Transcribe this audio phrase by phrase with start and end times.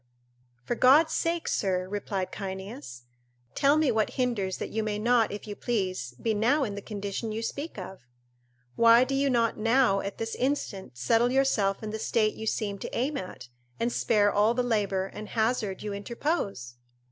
[0.63, 3.03] "For God sake, sir," replied Cyneas,
[3.53, 6.81] "tell me what hinders that you may not, if you please, be now in the
[6.81, 7.99] condition you speak of?
[8.75, 12.79] Why do you not now at this instant settle yourself in the state you seem
[12.79, 16.77] to aim at, and spare all the labour and hazard you interpose?"